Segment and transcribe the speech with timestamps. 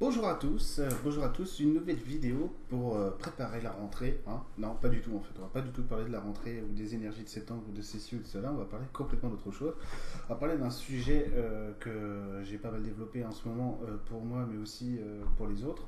[0.00, 4.22] Bonjour à tous, euh, bonjour à tous, une nouvelle vidéo pour euh, préparer la rentrée.
[4.26, 4.42] hein.
[4.56, 6.62] Non, pas du tout en fait, on va pas du tout parler de la rentrée
[6.62, 9.28] ou des énergies de septembre ou de ceci ou de cela, on va parler complètement
[9.28, 9.74] d'autre chose.
[10.26, 14.22] On va parler d'un sujet euh, que j'ai pas mal développé en ce moment pour
[14.22, 14.98] moi mais aussi
[15.36, 15.86] pour les autres.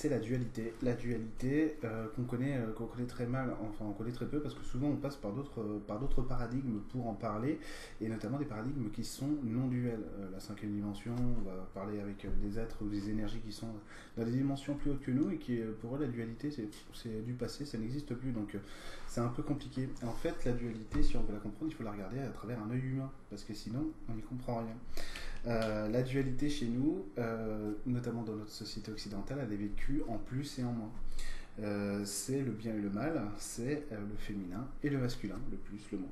[0.00, 0.74] C'est la dualité.
[0.82, 4.38] La dualité euh, qu'on connaît, euh, qu'on connaît très mal, enfin on connaît très peu
[4.38, 7.58] parce que souvent on passe par d'autres, euh, par d'autres paradigmes pour en parler
[8.00, 10.04] et notamment des paradigmes qui sont non duels.
[10.32, 13.66] La cinquième dimension, on va parler avec des êtres ou des énergies qui sont
[14.16, 17.32] dans des dimensions plus hautes que nous et qui, pour eux, la dualité, c'est, du
[17.32, 18.30] passé, ça n'existe plus.
[18.30, 18.56] Donc
[19.08, 19.88] c'est un peu compliqué.
[20.04, 22.62] En fait, la dualité, si on veut la comprendre, il faut la regarder à travers
[22.62, 24.76] un œil humain parce que sinon, on n'y comprend rien.
[25.48, 30.18] Euh, la dualité chez nous, euh, notamment dans notre société occidentale, elle est vécue en
[30.18, 30.92] plus et en moins.
[31.60, 35.80] Euh, c'est le bien et le mal, c'est le féminin et le masculin, le plus,
[35.92, 36.10] le moins.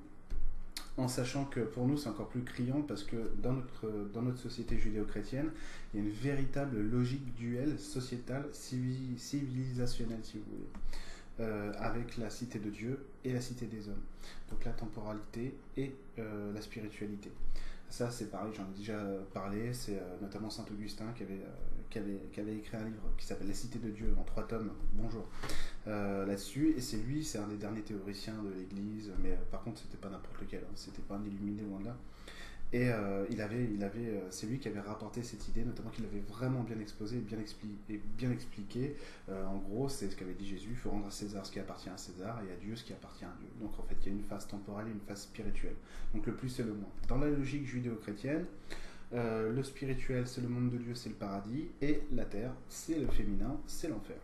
[0.97, 4.39] En sachant que pour nous c'est encore plus criant parce que dans notre, dans notre
[4.39, 5.51] société judéo-chrétienne,
[5.93, 12.31] il y a une véritable logique duel sociétale, civi- civilisationnelle si vous voulez, avec la
[12.31, 14.01] cité de Dieu et la cité des hommes.
[14.51, 17.31] Donc la temporalité et la spiritualité.
[17.89, 18.99] Ça, c'est pareil, j'en ai déjà
[19.33, 19.73] parlé.
[19.73, 23.49] C'est euh, notamment Saint Augustin qui avait, euh, qui, avait, écrit un livre qui s'appelle
[23.49, 24.73] La Cité de Dieu en trois tomes.
[24.93, 25.27] Bonjour.
[25.87, 26.75] Euh, là-dessus.
[26.77, 29.13] Et c'est lui, c'est un des derniers théoriciens de l'Église.
[29.23, 30.63] Mais euh, par contre, c'était pas n'importe lequel.
[30.65, 31.97] Hein, c'était pas un illuminé loin de là.
[32.77, 36.23] Et euh, il avait, euh, c'est lui qui avait rapporté cette idée, notamment qu'il avait
[36.29, 38.97] vraiment bien exposé bien, expli- et bien expliqué.
[39.31, 41.59] Euh, en gros, c'est ce qu'avait dit Jésus il faut rendre à César ce qui
[41.59, 43.49] appartient à César et à Dieu ce qui appartient à Dieu.
[43.63, 45.77] Donc en fait, il y a une phase temporelle et une phase spirituelle.
[46.15, 46.91] Donc le plus et le moins.
[47.09, 48.45] Dans la logique judéo-chrétienne,
[49.13, 53.07] le spirituel, c'est le monde de Dieu, c'est le paradis, et la terre, c'est le
[53.07, 54.19] féminin, c'est l'enfer.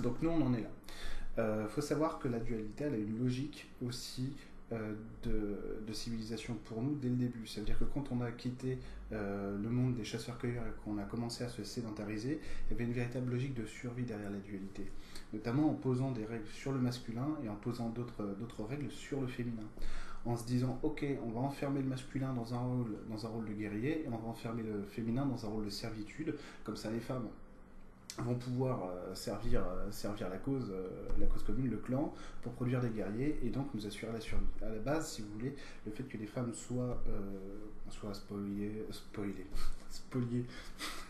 [0.00, 1.64] Donc nous, on en est là.
[1.64, 4.32] Il faut savoir que la dualité, elle a une logique aussi
[4.70, 7.46] de, de civilisation pour nous dès le début.
[7.46, 8.78] Ça veut dire que quand on a quitté
[9.12, 12.84] euh, le monde des chasseurs-cueilleurs et qu'on a commencé à se sédentariser, il y avait
[12.84, 14.90] une véritable logique de survie derrière la dualité,
[15.32, 19.20] notamment en posant des règles sur le masculin et en posant d'autres d'autres règles sur
[19.20, 19.68] le féminin.
[20.26, 23.44] En se disant, ok, on va enfermer le masculin dans un rôle, dans un rôle
[23.46, 26.34] de guerrier et on va enfermer le féminin dans un rôle de servitude,
[26.64, 27.28] comme ça les femmes
[28.18, 30.88] vont pouvoir euh, servir, euh, servir la cause, euh,
[31.18, 34.44] la cause commune, le clan, pour produire des guerriers et donc nous assurer la survie.
[34.62, 35.54] À la base, si vous voulez,
[35.84, 37.02] le fait que les femmes soient,
[37.90, 39.46] soient spoliées, spoilées,
[39.90, 40.44] spoliées,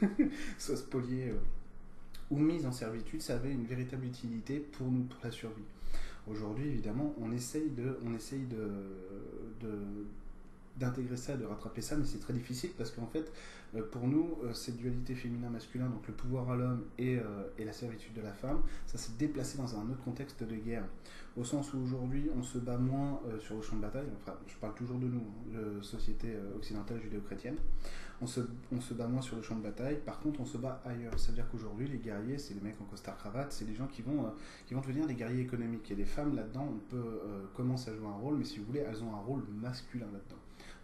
[0.59, 1.35] soient spoliées
[2.31, 5.65] ou mises en servitude, ça avait une véritable utilité pour nous, pour la survie.
[6.27, 9.69] Aujourd'hui, évidemment, on essaye de, on essaye de
[10.77, 13.31] d'intégrer ça, de rattraper ça, mais c'est très difficile parce qu'en fait,
[13.75, 17.23] euh, pour nous, euh, cette dualité féminin-masculin, donc le pouvoir à l'homme et, euh,
[17.59, 20.85] et la servitude de la femme, ça s'est déplacé dans un autre contexte de guerre.
[21.37, 24.55] Au sens où aujourd'hui, on se bat moins sur le champ de bataille, enfin, je
[24.57, 25.19] parle toujours de nous,
[25.53, 27.57] hein, de société occidentale judéo-chrétienne,
[28.23, 31.13] on se, bat moins sur le champ de bataille, par contre, on se bat ailleurs.
[31.17, 34.33] C'est-à-dire qu'aujourd'hui, les guerriers, c'est les mecs en costard-cravate, c'est les gens qui vont,
[34.67, 35.91] qui vont devenir des guerriers économiques.
[35.91, 38.67] Et les femmes, là-dedans, on peut euh, commencer à jouer un rôle, mais si vous
[38.67, 40.41] voulez, elles ont un rôle masculin là-dedans.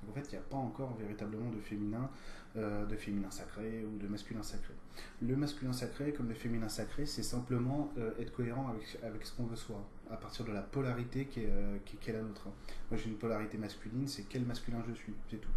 [0.09, 2.11] En fait, il n'y a pas encore véritablement de féminin,
[2.57, 4.75] euh, de féminin sacré ou de masculin sacré.
[5.23, 8.69] Le masculin sacré, comme le féminin sacré, c'est simplement euh, être cohérent
[9.03, 12.13] avec, ce qu'on veut soi, à partir de la polarité qui est, euh, qui, est
[12.13, 12.49] la nôtre.
[12.91, 15.51] Moi, j'ai une polarité masculine, c'est quel masculin je suis, c'est tout.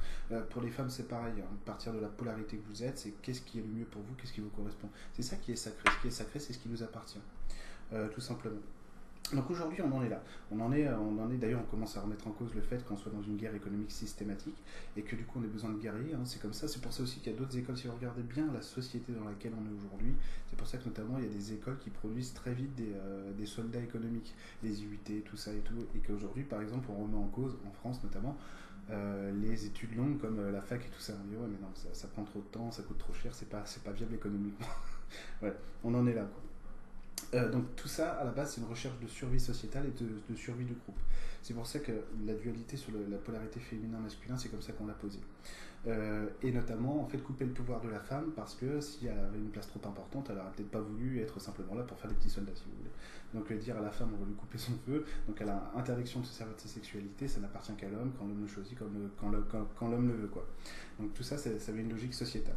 [0.50, 1.34] Pour les femmes, c'est pareil.
[1.40, 1.46] hein.
[1.64, 4.02] À partir de la polarité que vous êtes, c'est qu'est-ce qui est le mieux pour
[4.02, 4.90] vous, qu'est-ce qui vous correspond.
[5.14, 5.90] C'est ça qui est sacré.
[5.90, 7.20] Ce qui est sacré, c'est ce qui nous appartient,
[8.14, 8.60] tout simplement.
[9.32, 10.22] Donc aujourd'hui, on en est là.
[10.52, 12.84] On en est, on en est d'ailleurs, on commence à remettre en cause le fait
[12.86, 14.62] qu'on soit dans une guerre économique systématique
[14.98, 16.14] et que du coup, on ait besoin de guerriers.
[16.14, 16.24] hein.
[16.26, 16.68] C'est comme ça.
[16.68, 17.78] C'est pour ça aussi qu'il y a d'autres écoles.
[17.78, 20.14] Si vous regardez bien la société dans laquelle on est aujourd'hui,
[20.50, 22.94] c'est pour ça que notamment il y a des écoles qui produisent très vite des,
[22.94, 25.74] euh, soldats économiques, les IUT, tout ça et tout.
[25.96, 28.38] Et qu'aujourd'hui, par exemple, on remet en cause, en France notamment,
[28.92, 31.14] euh, les études longues comme euh, la fac et tout ça.
[31.24, 33.50] On dit mais non, ça, ça prend trop de temps, ça coûte trop cher, c'est
[33.50, 34.68] pas, c'est pas viable économiquement.
[35.42, 35.54] ouais,
[35.84, 36.24] on en est là.
[36.24, 36.53] Quoi.
[37.34, 40.36] Euh, donc tout ça, à la base, c'est une recherche de survie sociétale et de,
[40.36, 41.00] survie du groupe.
[41.42, 41.92] C'est pour ça que
[42.26, 45.20] la dualité sur la polarité féminin-masculin, c'est comme ça qu'on l'a posé.
[45.86, 49.18] Euh, et notamment, en fait, couper le pouvoir de la femme parce que si elle
[49.20, 52.10] avait une place trop importante, elle aurait peut-être pas voulu être simplement là pour faire
[52.10, 52.92] des petits soldats, si vous voulez.
[53.34, 55.72] Donc euh, dire à la femme, on va lui couper son feu, donc elle a
[55.75, 58.78] interdiction de se servir de sa sexualité, ça n'appartient qu'à l'homme quand l'homme le choisit,
[58.78, 58.86] quand
[59.19, 59.44] quand le-
[59.78, 60.48] quand- l'homme le veut, quoi.
[61.00, 62.56] Donc tout ça, ça, ça avait une logique sociétale.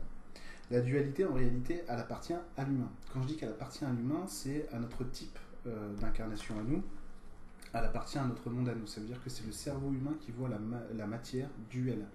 [0.71, 2.91] La dualité, en réalité, elle appartient à l'humain.
[3.13, 6.83] Quand je dis qu'elle appartient à l'humain, c'est à notre type euh, d'incarnation à nous.
[7.73, 8.87] Elle appartient à notre monde à nous.
[8.87, 12.07] Ça veut dire que c'est le cerveau humain qui voit la, ma- la matière duelle.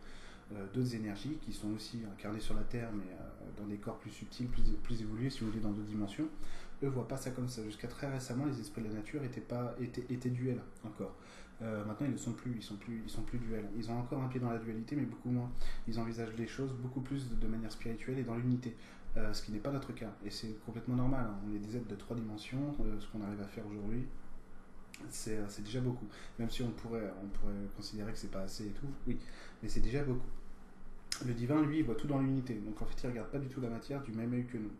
[0.53, 3.97] Euh, D'autres énergies qui sont aussi incarnées sur la Terre, mais euh, dans des corps
[3.99, 6.27] plus subtils, plus, évolués, si vous voulez, dans d'autres dimensions,
[6.83, 7.63] eux voient pas ça comme ça.
[7.63, 11.15] Jusqu'à très récemment, les esprits de la nature étaient, pas, étaient, étaient duels encore.
[11.61, 13.69] Euh, maintenant, ils ne sont plus, ils sont plus, ils sont plus duels.
[13.77, 15.51] Ils ont encore un pied dans la dualité, mais beaucoup moins.
[15.87, 18.75] Ils envisagent les choses beaucoup plus de, manière spirituelle et dans l'unité.
[19.17, 20.11] Euh, ce qui n'est pas notre cas.
[20.25, 21.25] Et c'est complètement normal.
[21.29, 21.39] Hein.
[21.47, 22.75] On est des êtres de trois dimensions.
[22.79, 24.05] Euh, ce qu'on arrive à faire aujourd'hui,
[25.09, 26.07] c'est déjà beaucoup.
[26.39, 29.17] Même si on pourrait, on pourrait considérer que c'est pas assez et tout, oui,
[29.61, 30.27] mais c'est déjà beaucoup.
[31.25, 32.55] Le divin, lui, il voit tout dans l'unité.
[32.55, 34.71] Donc en fait, il regarde pas du tout la matière du même œil que nous.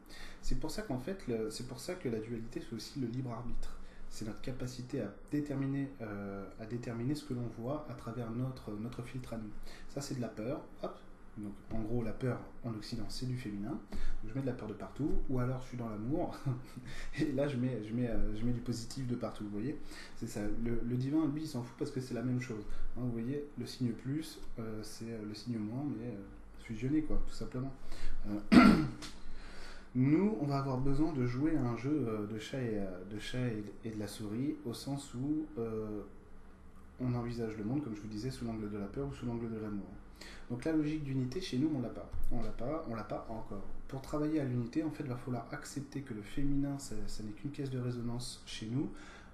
[0.41, 3.31] C'est pour ça qu'en fait, c'est pour ça que la dualité, c'est aussi le libre
[3.31, 3.80] arbitre.
[4.11, 8.71] C'est notre capacité à déterminer, euh, à déterminer ce que l'on voit à travers notre,
[8.73, 9.49] notre filtre à nous.
[9.89, 10.61] Ça, c'est de la peur.
[10.83, 10.99] Hop,
[11.37, 13.79] donc en gros, la peur en Occident, c'est du féminin.
[14.27, 16.37] je mets de la peur de partout, ou alors je suis dans l'amour,
[17.19, 19.79] et là je mets, je, mets, euh, je mets du positif de partout, vous voyez
[20.17, 20.41] C'est ça.
[20.63, 22.63] Le, divin, lui, il s'en fout parce que c'est la même chose.
[22.97, 26.13] Hein, vous voyez, le signe plus, euh, c'est le signe moins, mais
[26.59, 27.73] fusionné, quoi, tout simplement.
[29.95, 32.79] nous, on va avoir besoin de jouer à un jeu de chat et
[33.11, 33.39] de, chat
[33.83, 35.45] et de la souris, au sens où
[37.01, 39.25] on envisage le monde, comme je vous disais, sous l'angle de la peur ou sous
[39.25, 39.88] l'angle de l'amour.
[40.49, 42.09] Donc la logique d'unité, chez nous, on l'a pas.
[42.31, 43.63] On l'a pas, on l'a pas encore.
[43.88, 47.31] Pour travailler à l'unité, en fait, il va falloir accepter que le féminin, ça, n'est
[47.31, 48.89] qu'une caisse de résonance chez nous.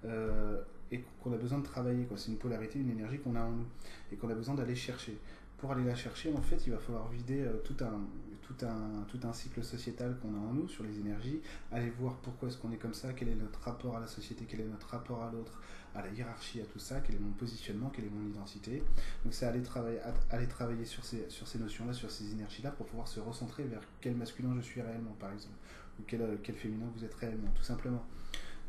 [0.06, 0.62] Euh,
[0.92, 2.07] et qu'on a besoin de travailler.
[2.15, 3.65] C'est une polarité, une énergie qu'on a en nous
[4.12, 5.18] et qu'on a besoin d'aller chercher.
[5.57, 8.00] Pour aller la chercher, en fait, il va falloir vider euh, tout un,
[8.47, 11.41] tout un, tout un cycle sociétal qu'on a en nous sur les énergies,
[11.71, 14.45] aller voir pourquoi est-ce qu'on est comme ça, quel est notre rapport à la société,
[14.47, 15.59] quel est notre rapport à l'autre,
[15.95, 18.83] à la hiérarchie, à tout ça, quel est mon positionnement, quelle est mon identité.
[19.23, 19.99] Donc c'est aller travailler,
[20.29, 23.81] aller travailler sur ces, sur ces notions-là, sur ces énergies-là, pour pouvoir se recentrer vers
[24.01, 25.55] quel masculin je suis réellement, par exemple,
[25.99, 28.03] ou quel, quel féminin vous êtes réellement, tout simplement.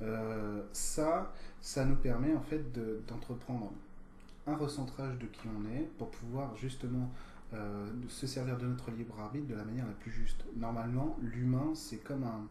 [0.00, 2.72] Euh, ça, ça nous permet en fait
[3.06, 3.72] d'entreprendre
[4.46, 7.10] un recentrage de qui on est pour pouvoir justement
[7.55, 10.45] euh, se servir de notre libre arbitre de la manière la plus juste.
[10.56, 12.47] Normalement, l'humain, c'est comme un,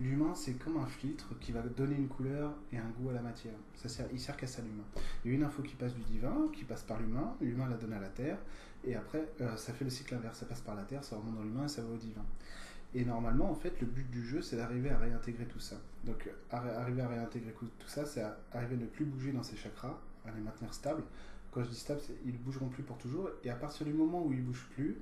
[0.00, 3.20] L'humain, c'est comme un filtre qui va donner une couleur et un goût à la
[3.20, 3.52] matière.
[3.74, 4.84] Ça sert, il sert qu'à ça l'humain.
[5.24, 7.76] Il y a une info qui passe du divin, qui passe par l'humain, l'humain la
[7.76, 8.38] donne à la terre,
[8.82, 10.38] et après, euh, ça fait le cycle inverse.
[10.38, 12.24] Ça passe par la terre, ça remonte dans l'humain et ça va au divin.
[12.94, 15.76] Et normalement, en fait, le but du jeu, c'est d'arriver à réintégrer tout ça.
[16.04, 19.98] Donc, arriver à réintégrer tout ça, c'est arriver à ne plus bouger dans ces chakras,
[20.26, 21.02] à les maintenir stables.
[21.52, 23.28] Quand je dis stable, ils ne bougeront plus pour toujours.
[23.44, 24.96] Et à partir du moment où ils bougent plus,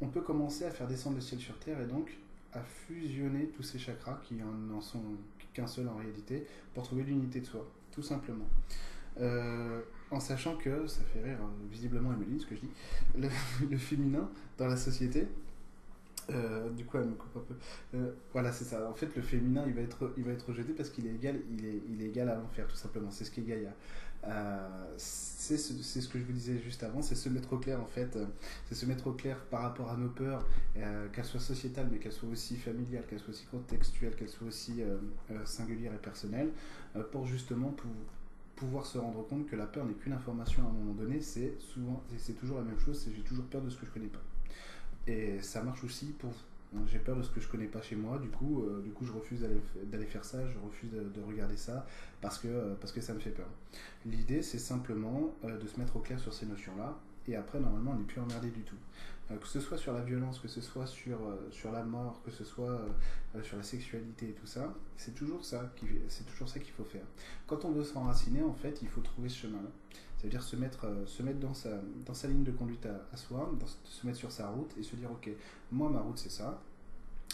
[0.00, 2.18] on peut commencer à faire descendre le ciel sur terre et donc
[2.52, 5.02] à fusionner tous ces chakras qui n'en sont
[5.54, 8.48] qu'un seul en réalité pour trouver l'unité de soi, tout simplement.
[9.20, 9.80] Euh,
[10.10, 12.70] en sachant que, ça fait rire hein, visiblement Emeline ce que je dis,
[13.70, 15.28] le, féminin dans la société,
[16.30, 17.54] euh, du coup elle me coupe un peu,
[17.94, 20.72] euh, voilà c'est ça, en fait le féminin il va être, il va être rejeté
[20.72, 23.30] parce qu'il est égal, il est, il est égal à l'enfer tout simplement, c'est ce
[23.30, 23.74] qu'est Gaïa.
[24.24, 27.80] Euh, c'est ce, ce, que je vous disais juste avant, c'est se mettre au clair
[27.80, 28.26] en fait, euh,
[28.68, 30.46] c'est se mettre au clair par rapport à nos peurs,
[30.76, 34.46] euh, qu'elles soient sociétales, mais qu'elles soient aussi familiales, qu'elles soient aussi contextuelles, qu'elles soient
[34.46, 34.82] aussi
[35.44, 36.50] singulières et personnelles,
[37.10, 37.74] pour justement
[38.54, 41.54] pouvoir se rendre compte que la peur n'est qu'une information à un moment donné, c'est
[41.58, 44.06] souvent, c'est toujours la même chose, c'est j'ai toujours peur de ce que je connais
[44.06, 44.22] pas.
[45.08, 46.36] Et ça marche aussi pour vous
[46.86, 49.12] j'ai peur de ce que je connais pas chez moi, du coup, du coup je
[49.12, 49.44] refuse
[49.84, 51.86] d'aller faire ça, je refuse de, regarder ça
[52.22, 53.48] parce que, euh, parce que ça me fait peur.
[54.06, 56.98] L'idée, c'est simplement euh, de se mettre au clair sur ces notions-là,
[57.28, 58.78] et après, normalement, on n'est plus emmerdé du tout.
[59.28, 61.18] que ce soit sur la violence, que ce soit sur,
[61.50, 62.80] sur la mort, que ce soit
[63.42, 67.04] sur la sexualité et tout ça, c'est toujours ça qu'il faut faire.
[67.46, 69.70] Quand on veut s'enraciner, en fait, il faut trouver ce chemin-là.
[70.22, 71.70] C'est-à-dire se mettre, euh, se mettre dans, sa,
[72.06, 73.52] dans sa ligne de conduite à, soi,
[73.82, 75.28] se mettre sur sa route et se dire ok,
[75.72, 76.62] moi ma route c'est ça,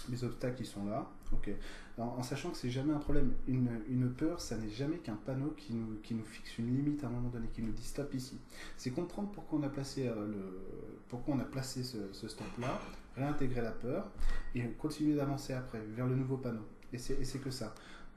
[0.09, 1.51] mes obstacles ils sont là, ok.
[1.99, 3.33] En, sachant que c'est jamais un problème.
[3.49, 7.29] Une, peur, ça n'est jamais qu'un panneau qui nous, fixe une limite à un moment
[7.29, 8.39] donné, qui nous dit stop ici.
[8.77, 10.61] C'est comprendre pourquoi on a placé, euh, le,
[11.09, 12.81] pourquoi on a placé ce, stop-là,
[13.17, 14.11] réintégrer la peur
[14.55, 16.67] et continuer d'avancer après vers le nouveau panneau.
[16.93, 17.75] Et c'est que ça.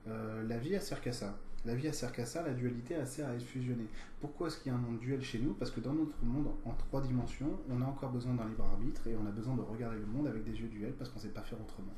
[0.08, 1.38] Euh, la vie, elle sert qu'à ça.
[1.64, 3.88] La vie, elle sert qu'à ça, la dualité, elle sert à être fusionnée.
[4.20, 5.54] Pourquoi est-ce qu'il y a un monde duel chez nous?
[5.54, 9.06] Parce que dans notre monde en trois dimensions, on a encore besoin d'un libre arbitre
[9.08, 11.24] et on a besoin de regarder le monde avec des yeux duels parce qu'on ne
[11.24, 11.94] sait pas faire autrement.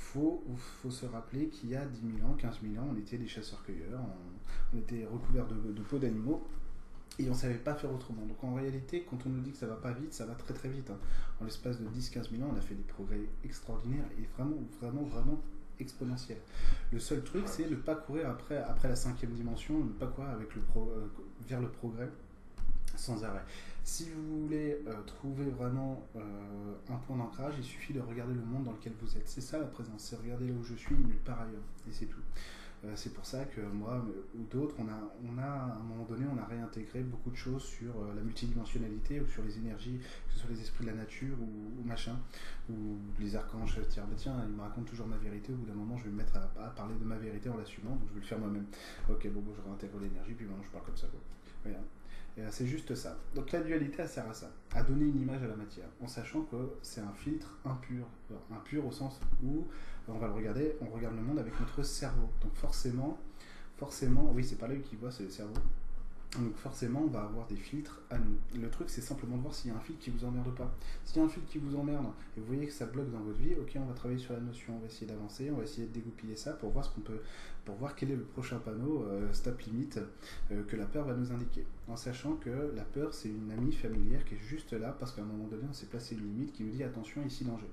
[0.00, 0.42] Faut,
[0.82, 3.28] faut se rappeler qu'il y a 10 000 ans, 15 000 ans, on était des
[3.28, 4.00] chasseurs-cueilleurs,
[4.74, 6.42] on, était recouverts de, de peau d'animaux
[7.18, 8.24] et on ne savait pas faire autrement.
[8.24, 10.54] Donc en réalité, quand on nous dit que ça va pas vite, ça va très
[10.54, 10.90] très vite.
[10.90, 10.98] Hein.
[11.40, 15.02] En l'espace de 10-15 000 ans, on a fait des progrès extraordinaires et vraiment, vraiment,
[15.02, 15.40] vraiment
[15.78, 16.40] exponentielle.
[16.92, 20.30] Le seul truc, c'est ne pas courir après, après la cinquième dimension, ne pas courir
[20.30, 21.08] avec le pro, euh,
[21.46, 22.10] vers le progrès
[22.96, 23.44] sans arrêt.
[23.82, 26.20] Si vous voulez euh, trouver vraiment euh,
[26.90, 29.28] un point d'ancrage, il suffit de regarder le monde dans lequel vous êtes.
[29.28, 31.62] C'est ça la présence, c'est regarder là où je suis, nulle part ailleurs.
[31.88, 32.20] Et c'est tout.
[32.84, 34.02] Euh, c'est pour ça que moi
[34.34, 37.36] ou d'autres, on a, on a, à un moment donné, on a réintégré beaucoup de
[37.36, 40.96] choses sur la multidimensionnalité ou sur les énergies, que ce soit les esprits de la
[40.96, 42.18] nature ou, machin,
[42.70, 43.78] ou les archanges.
[43.88, 45.52] Tiens, bah tiens, ils me racontent toujours ma vérité.
[45.52, 47.96] Au bout d'un moment, je vais me mettre à, parler de ma vérité en l'assumant,
[47.96, 48.66] donc je vais le faire moi-même.
[49.10, 51.06] Ok, bon, bon je réintègre l'énergie, puis maintenant je parle comme ça.
[52.50, 53.16] C'est juste ça.
[53.34, 56.06] Donc la dualité, elle sert à ça, à donner une image à la matière, en
[56.06, 58.06] sachant que c'est un filtre impur.
[58.50, 59.66] Impur au sens où,
[60.08, 62.30] on va le regarder, on regarde le monde avec notre cerveau.
[62.40, 63.18] Donc forcément,
[63.76, 65.54] forcément, oui, c'est pas l'œil qui voit, c'est le cerveau.
[66.38, 68.36] Donc forcément, on va avoir des filtres à nous.
[68.60, 70.52] Le truc, c'est simplement de voir s'il y a un filtre qui vous emmerde ou
[70.52, 70.72] pas.
[71.04, 72.06] S'il y a un filtre qui vous emmerde
[72.36, 74.40] et vous voyez que ça bloque dans votre vie, ok, on va travailler sur la
[74.40, 77.00] notion, on va essayer d'avancer, on va essayer de dégoupiller ça pour voir ce qu'on
[77.00, 77.20] peut,
[77.64, 79.88] pour voir quel est le prochain panneau euh, stop limit
[80.52, 81.66] euh, que la peur va nous indiquer.
[81.88, 85.22] En sachant que la peur, c'est une amie familière qui est juste là parce qu'à
[85.22, 87.70] un moment donné, on s'est placé une limite qui nous dit attention, ici danger.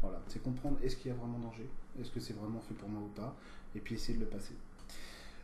[0.00, 1.68] Voilà, c'est comprendre est-ce qu'il y a vraiment danger,
[2.00, 3.36] est-ce que c'est vraiment fait pour moi ou pas,
[3.74, 4.54] et puis essayer de le passer.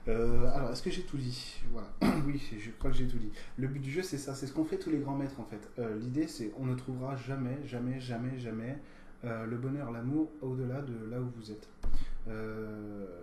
[0.08, 1.88] Euh, alors, est-ce que j'ai tout dit Voilà.
[2.26, 3.30] oui, je crois que j'ai tout dit.
[3.56, 4.34] Le but du jeu, c'est ça.
[4.34, 5.68] C'est ce qu'ont fait tous les grands maîtres, en fait.
[5.78, 8.78] Euh, l'idée, c'est on ne trouvera jamais, jamais, jamais, jamais
[9.24, 11.68] euh, le bonheur, l'amour au-delà de là où vous êtes.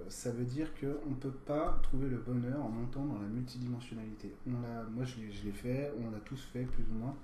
[0.10, 4.34] ça veut dire qu'on ne peut pas trouver le bonheur en montant dans la multidimensionnalité.
[4.48, 4.52] On
[4.92, 7.16] moi, je l'ai fait, on l'a tous fait, plus ou moins.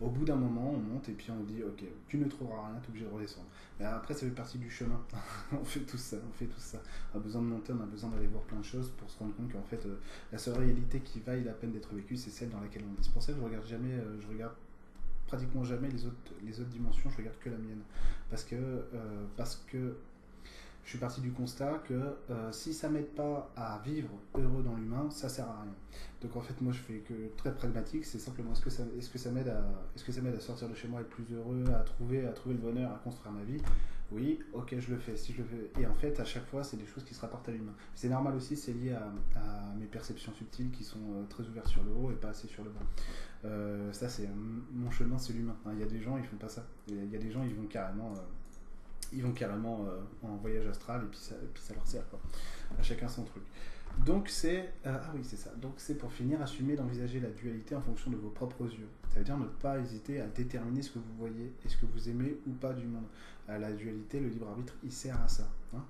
[0.00, 2.78] Au bout d'un moment, on monte et puis on dit ok, tu ne trouveras rien,
[2.80, 3.48] tu es obligé de redescendre.
[3.80, 5.00] Mais après, ça fait partie du chemin.
[5.52, 6.78] on fait tout ça, on fait tout ça.
[7.12, 9.18] On a besoin de monter, on a besoin d'aller voir plein de choses pour se
[9.18, 9.96] rendre compte qu'en fait, euh,
[10.30, 13.04] la seule réalité qui vaille la peine d'être vécue, c'est celle dans laquelle on est.
[13.04, 14.54] C'est pour ça que je regarde jamais, euh, je regarde
[15.26, 17.82] pratiquement jamais les autres, dimensions, je regarde que la mienne.
[18.30, 19.96] Parce que, euh, parce que
[20.88, 24.74] je suis parti du constat que euh, si ça m'aide pas à vivre heureux dans
[24.74, 25.74] l'humain, ça sert à rien.
[26.22, 28.06] Donc en fait, moi, je fais que très pragmatique.
[28.06, 28.62] C'est simplement est-ce
[29.10, 29.62] que ça, m'aide à,
[29.94, 32.32] est-ce que ça m'aide à sortir de chez moi, être plus heureux, à trouver, à
[32.32, 33.60] trouver le bonheur, à construire ma vie?
[34.10, 35.14] Oui, ok, je le fais.
[35.18, 37.20] Si je le fais, et en fait, à chaque fois, c'est des choses qui se
[37.20, 37.74] rapportent à l'humain.
[37.94, 39.12] C'est normal aussi, c'est lié à,
[39.78, 42.64] mes perceptions subtiles qui sont euh, très ouvertes sur le haut et pas assez sur
[42.64, 42.80] le bas.
[43.44, 44.26] Euh, ça, c'est
[44.72, 45.56] mon chemin, c'est l'humain.
[45.70, 46.64] Il y a des gens, ils font pas ça.
[46.88, 48.14] Il y a des gens, ils vont carrément
[49.12, 52.20] ils vont carrément euh, en voyage astral et puis ça, leur sert quoi.
[52.78, 53.42] À chacun son truc.
[54.04, 55.50] Donc c'est euh, ah oui c'est ça.
[55.56, 58.88] Donc c'est pour finir assumer d'envisager la dualité en fonction de vos propres yeux.
[59.08, 61.86] Ça veut dire ne pas hésiter à déterminer ce que vous voyez et ce que
[61.86, 63.06] vous aimez ou pas du monde.
[63.48, 65.48] Euh, la dualité, le libre arbitre, il sert à ça.
[65.74, 65.84] Hein.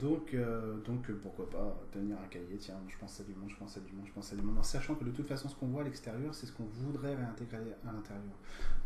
[0.00, 3.50] Donc, euh, donc euh, pourquoi pas tenir un cahier, tiens, je pense à du monde,
[3.50, 5.26] je pense à du monde, je pense à du monde, en sachant que de toute
[5.26, 8.34] façon, ce qu'on voit à l'extérieur, c'est ce qu'on voudrait réintégrer à l'intérieur.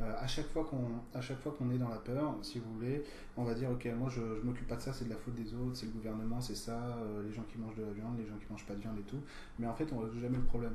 [0.01, 3.05] Euh, à chaque fois qu'on est dans la peur, si vous voulez,
[3.37, 5.35] on va dire, ok, moi je, je m'occupe pas de ça, c'est de la faute
[5.35, 8.27] des autres, c'est le gouvernement, c'est ça, les gens qui mangent de la viande, les
[8.27, 9.21] gens qui mangent pas de viande et tout.
[9.59, 10.75] Mais en fait, on résout jamais le problème.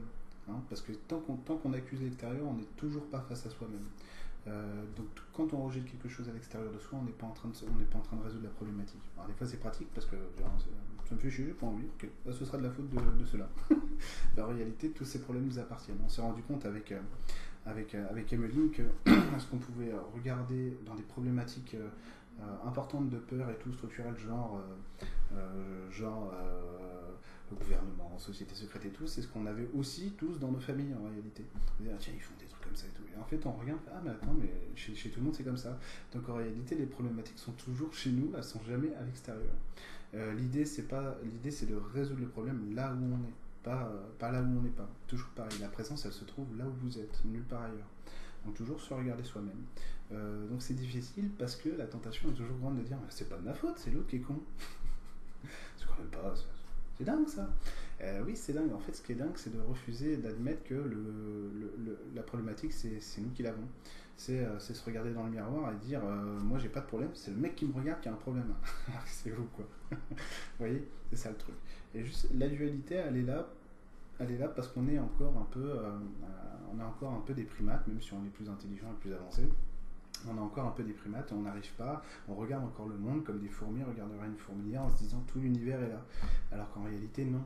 [0.49, 3.85] Hein, parce que tant qu'on accuse l'extérieur, on n'est toujours pas face à soi-même.
[4.47, 7.31] Euh, donc quand on rejette quelque chose à l'extérieur de soi, on n'est pas en
[7.31, 9.01] train de pas en train de résoudre la problématique.
[9.15, 10.15] Alors des fois c'est pratique parce que
[11.05, 11.87] ça me fait chier, j'ai pas envie.
[12.25, 13.47] ce sera de la faute de, cela.
[14.39, 15.99] en réalité, tous ces problèmes nous appartiennent.
[16.03, 16.99] On s'est rendu compte avec euh,
[17.65, 21.75] avec euh, avec Emeline que ce qu'on pouvait regarder dans des problématiques
[22.65, 24.59] importantes de peur et tout structurel genre
[25.91, 26.33] genre
[27.55, 31.09] gouvernement, société secrète et tout, c'est ce qu'on avait aussi tous dans nos familles en
[31.09, 31.45] réalité.
[31.55, 33.03] On ah, tiens, ils font des trucs comme ça et tout.
[33.13, 35.57] Et en fait, on regarde, ah, mais attends, mais chez, tout le monde, c'est comme
[35.57, 35.77] ça.
[36.13, 39.53] Donc en réalité, les problématiques sont toujours chez nous, elles sont jamais à l'extérieur.
[40.13, 43.33] Euh, l'idée, c'est de résoudre le problème là où on est,
[43.63, 44.89] pas, euh, pas là où on n'est pas.
[45.07, 45.57] Toujours pareil.
[45.59, 47.87] La présence, elle se trouve là où vous êtes, nulle part ailleurs.
[48.45, 49.61] Donc toujours se regarder soi-même.
[50.11, 53.37] Euh, donc c'est difficile parce que la tentation est toujours grande de dire c'est pas
[53.37, 54.39] de ma faute, c'est l'autre qui est con.
[55.77, 56.33] C'est quand même pas.
[56.97, 57.49] C'est dingue ça.
[58.01, 58.71] Euh, oui, c'est dingue.
[58.73, 60.91] En fait, ce qui est dingue, c'est de refuser d'admettre que
[62.15, 63.67] la problématique, c'est nous qui l'avons.
[64.29, 67.09] Euh, c'est se regarder dans le miroir et dire euh, Moi, j'ai pas de problème,
[67.15, 68.53] c'est le mec qui me regarde qui a un problème.
[69.05, 69.65] c'est vous, quoi.
[69.91, 69.97] vous
[70.59, 71.55] voyez C'est ça le truc.
[71.95, 73.47] Et juste, la dualité, elle est là.
[74.19, 75.73] Elle là parce qu'on est encore un peu,
[76.71, 79.11] on a encore un peu des primates, même si on est plus intelligent et plus
[79.11, 79.49] avancé
[80.29, 83.23] on a encore un peu des primates on n'arrive pas, on regarde encore le monde
[83.23, 86.05] comme des fourmis regarderaient une fourmilière en se disant tout l'univers est là.
[86.51, 87.43] Alors qu'en réalité, non.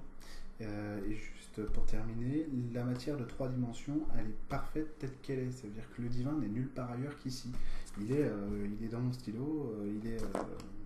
[0.61, 5.39] Euh, et juste pour terminer, la matière de trois dimensions, elle est parfaite telle qu'elle
[5.39, 5.51] est.
[5.51, 7.51] Ça veut dire que le divin n'est nulle part ailleurs qu'ici.
[7.99, 10.21] Il est, euh, dans mon stylo, euh, il est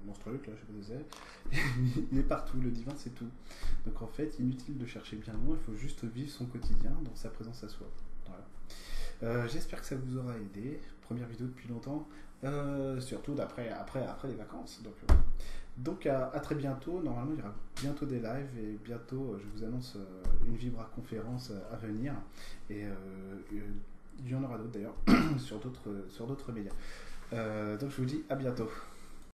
[0.05, 1.57] dans ce truc là, je sais pas
[2.11, 3.29] il est partout, le divin c'est tout.
[3.85, 7.15] Donc en fait, inutile de chercher bien loin, il faut juste vivre son quotidien dans
[7.15, 7.87] sa présence à soi.
[8.25, 9.47] Voilà.
[9.47, 10.79] J'espère que ça vous aura aidé
[11.09, 12.07] première vidéo depuis longtemps,
[12.43, 14.81] euh, surtout d'après après, après les vacances.
[14.83, 15.13] Donc, euh,
[15.77, 17.01] donc à, très bientôt.
[17.01, 19.97] Normalement, il y aura bientôt des lives et bientôt, euh, je vous annonce
[20.45, 22.13] une Vibra conférence à venir.
[22.69, 22.83] Et
[24.21, 24.95] il y en aura d'autres d'ailleurs
[25.39, 26.73] sur d'autres médias.
[27.77, 28.69] donc je vous dis à bientôt.